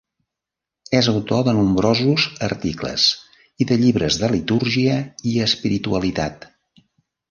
[0.99, 3.07] És autor de nombrosos articles
[3.65, 5.01] i de llibres de litúrgia
[5.35, 6.55] i espiritualitat.